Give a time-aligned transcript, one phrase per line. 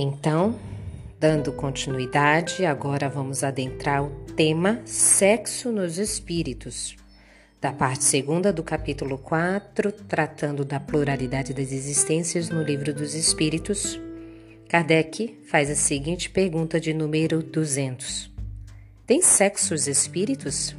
[0.00, 0.54] Então,
[1.18, 6.94] dando continuidade, agora vamos adentrar o tema Sexo nos Espíritos,
[7.60, 14.00] da parte segunda do capítulo 4, tratando da pluralidade das existências no Livro dos Espíritos.
[14.68, 18.30] Kardec faz a seguinte pergunta de número 200:
[19.04, 20.76] Tem sexo os espíritos?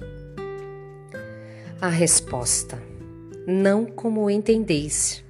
[1.82, 2.82] A resposta:
[3.46, 5.26] Não como entendeis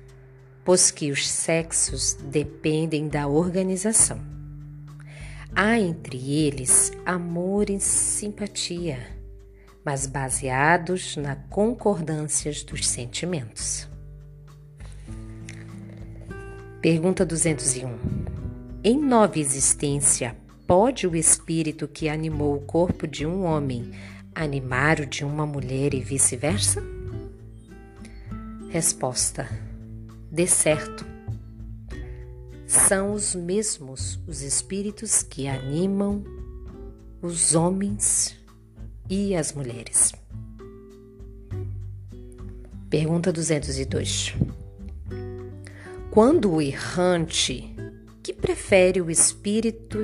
[0.69, 4.19] pois que os sexos dependem da organização.
[5.55, 8.99] Há entre eles amor e simpatia,
[9.83, 13.89] mas baseados na concordância dos sentimentos.
[16.79, 17.89] Pergunta 201.
[18.83, 23.89] Em nova existência, pode o espírito que animou o corpo de um homem
[24.35, 26.83] animar o de uma mulher e vice-versa?
[28.69, 29.49] Resposta:
[30.31, 31.05] dê certo.
[32.67, 36.23] São os mesmos os espíritos que animam
[37.21, 38.37] os homens
[39.09, 40.13] e as mulheres.
[42.89, 44.35] Pergunta 202.
[46.11, 47.75] Quando o errante
[48.21, 49.99] que prefere o espírito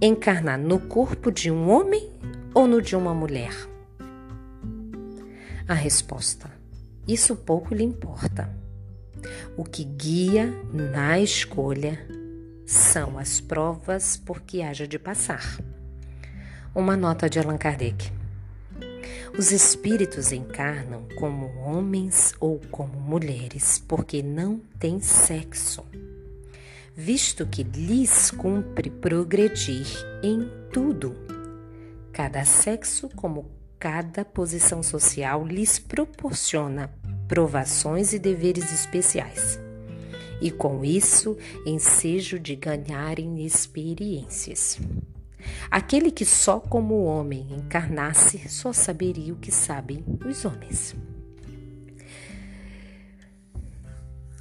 [0.00, 2.10] encarnar no corpo de um homem
[2.52, 3.54] ou no de uma mulher?
[5.68, 6.51] A resposta:
[7.06, 8.48] isso pouco lhe importa.
[9.56, 11.98] O que guia na escolha
[12.66, 15.58] são as provas por que haja de passar.
[16.74, 18.10] Uma nota de Allan Kardec.
[19.36, 25.84] Os espíritos encarnam como homens ou como mulheres porque não têm sexo,
[26.94, 29.86] visto que lhes cumpre progredir
[30.22, 31.16] em tudo,
[32.12, 33.50] cada sexo como
[33.82, 36.88] cada posição social lhes proporciona
[37.26, 39.58] provações e deveres especiais.
[40.40, 44.78] E com isso, ensejo de ganharem experiências.
[45.68, 50.94] Aquele que só como homem encarnasse só saberia o que sabem os homens.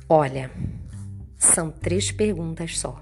[0.08, 0.52] Olha,
[1.36, 3.02] são três perguntas só.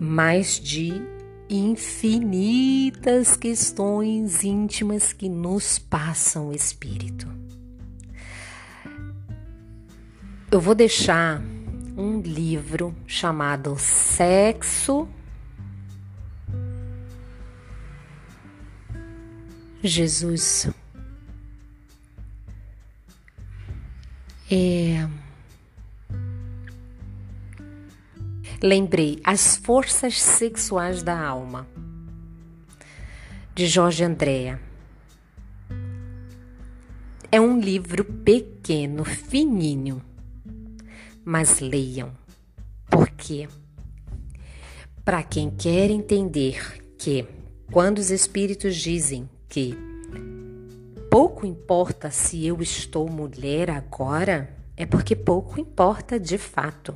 [0.00, 1.17] Mais de
[1.48, 7.26] infinitas questões íntimas que nos passam o espírito.
[10.50, 11.42] Eu vou deixar
[11.96, 15.08] um livro chamado Sexo
[19.82, 20.68] Jesus.
[24.50, 25.06] É
[28.62, 31.66] lembrei As Forças Sexuais da Alma,
[33.54, 34.60] de Jorge Andréa.
[37.30, 40.02] É um livro pequeno, fininho,
[41.24, 42.10] mas leiam,
[42.90, 43.48] porque
[45.04, 47.26] para quem quer entender que
[47.70, 49.76] quando os espíritos dizem que
[51.10, 56.94] pouco importa se eu estou mulher agora, é porque pouco importa de fato.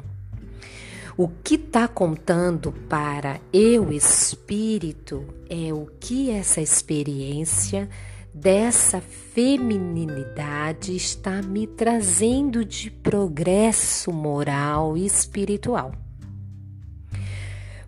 [1.17, 7.89] O que está contando para eu, espírito, é o que essa experiência
[8.33, 15.93] dessa feminilidade está me trazendo de progresso moral e espiritual.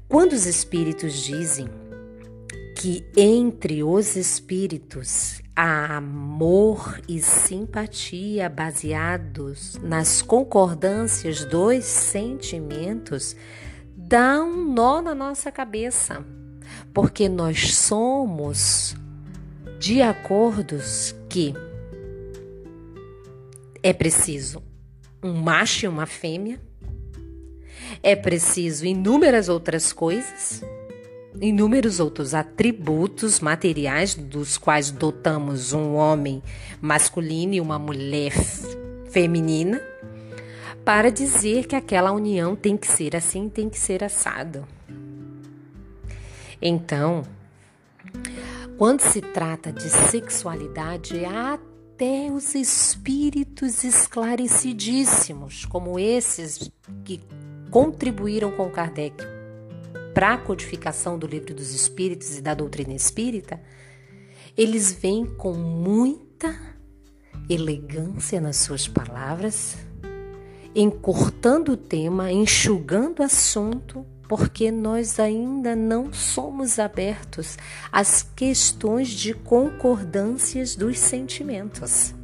[0.06, 1.66] Quando os espíritos dizem
[2.84, 13.34] que entre os espíritos há amor e simpatia baseados nas concordâncias dos sentimentos,
[13.96, 16.22] dá um nó na nossa cabeça,
[16.92, 18.94] porque nós somos
[19.80, 21.54] de acordos que
[23.82, 24.62] é preciso
[25.22, 26.60] um macho e uma fêmea,
[28.02, 30.62] é preciso inúmeras outras coisas
[31.40, 36.42] inúmeros outros atributos materiais dos quais dotamos um homem
[36.80, 38.32] masculino e uma mulher
[39.10, 39.80] feminina
[40.84, 44.66] para dizer que aquela união tem que ser assim, tem que ser assado.
[46.60, 47.22] Então,
[48.76, 56.70] quando se trata de sexualidade, até os espíritos esclarecidíssimos, como esses
[57.04, 57.20] que
[57.70, 59.33] contribuíram com Kardec
[60.14, 63.60] para a codificação do livro dos Espíritos e da doutrina espírita,
[64.56, 66.54] eles vêm com muita
[67.50, 69.76] elegância nas suas palavras,
[70.72, 77.58] encurtando o tema, enxugando o assunto, porque nós ainda não somos abertos
[77.90, 82.14] às questões de concordâncias dos sentimentos.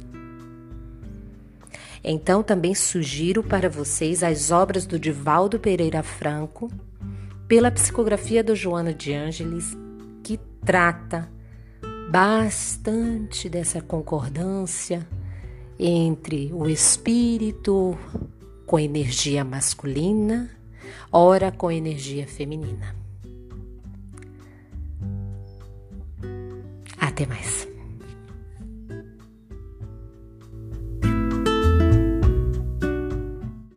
[2.03, 6.71] Então também sugiro para vocês as obras do Divaldo Pereira Franco,
[7.51, 9.75] pela psicografia do Joana de Ângeles,
[10.23, 11.29] que trata
[12.09, 15.05] bastante dessa concordância
[15.77, 17.97] entre o espírito
[18.65, 20.49] com energia masculina,
[21.11, 22.95] ora com energia feminina.
[26.97, 27.67] Até mais.